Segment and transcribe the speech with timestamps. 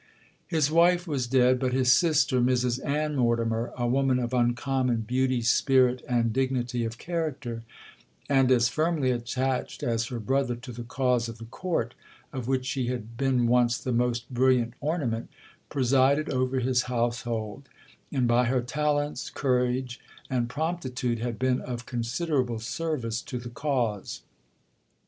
[0.47, 5.43] 'His wife was dead, but his sister, Mrs Ann Mortimer, a woman of uncommon beauty,
[5.43, 7.61] spirit, and dignity of character,
[8.27, 11.93] and as firmly attached as her brother to the cause of the court,
[12.33, 15.29] of which she had been once the most brilliant ornament,
[15.69, 17.69] presided over his household,
[18.11, 19.99] and by her talents, courage,
[20.31, 24.23] and promptitude, had been of considerable service to the cause.